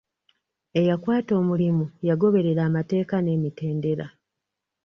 Eyakwata 0.79 1.31
omulimu 1.41 1.85
yagoberera 2.07 2.61
amateeka 2.69 3.15
n'emitendera. 3.21 4.05